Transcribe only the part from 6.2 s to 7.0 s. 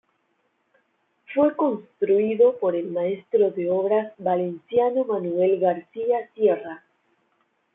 Sierra.